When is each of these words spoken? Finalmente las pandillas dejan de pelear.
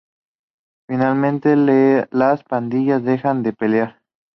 Finalmente 0.89 1.55
las 2.09 2.43
pandillas 2.45 3.03
dejan 3.03 3.43
de 3.43 3.53
pelear. 3.53 3.99